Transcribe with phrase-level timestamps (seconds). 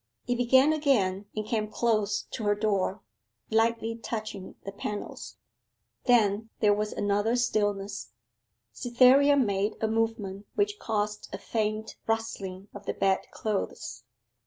[0.27, 3.03] It began again and came close to her door,
[3.51, 5.37] lightly touching the panels.
[6.05, 8.09] Then there was another stillness;
[8.73, 14.03] Cytherea made a movement which caused a faint rustling of the bed clothes.